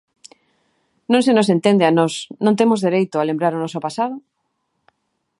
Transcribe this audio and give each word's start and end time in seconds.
Non 1.11 1.21
se 1.27 1.31
nos 1.37 1.51
entende 1.55 1.83
a 1.87 1.95
nós, 1.99 2.13
non 2.45 2.57
temos 2.59 2.83
dereito 2.85 3.15
a 3.17 3.27
lembrar 3.29 3.53
o 3.55 3.61
noso 3.63 3.83
pasado? 3.85 4.15